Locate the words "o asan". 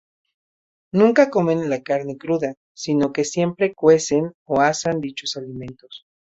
4.45-4.99